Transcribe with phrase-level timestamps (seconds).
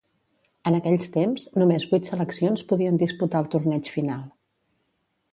[0.69, 4.25] En aquells temps, només vuit seleccions podien disputar el torneig final.